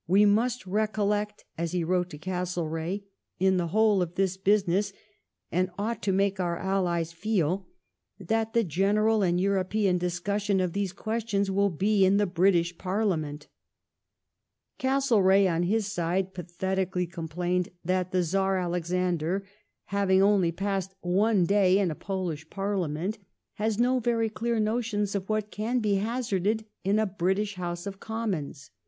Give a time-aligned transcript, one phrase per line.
[0.14, 3.04] "We must recollect," as he wrote to Castle reagh,"
[3.46, 4.92] in the whole of this business,
[5.52, 7.68] and ought to make our allies feel
[8.18, 13.46] that the general and European discussion of these questions will be in the British Parliament."
[14.80, 19.46] Castlereagh on his side pathe tically complained that the Czar Alexander"
[19.96, 23.18] having only passed one day in a Polish Parliament
[23.52, 28.00] has no very clear notions of what can be hazarded in a British House of
[28.00, 28.70] Commons".